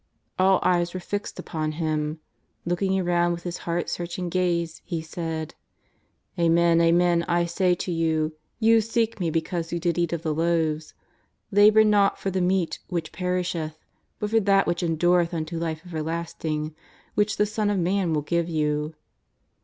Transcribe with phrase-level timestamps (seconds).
[0.39, 2.21] All eyes were fixed upon Him.
[2.65, 5.53] Looking around with His heart searching gaze, He said:
[6.39, 10.33] "Amen, amen, I say to you, you seek Me because you did eat of the
[10.33, 10.95] loaves.
[11.51, 13.11] Labour not for the meat whici?
[13.11, 13.77] perisheth,
[14.17, 16.73] but for that which endureth unto life ever lasting,
[17.13, 18.95] which the Son of Man will give you."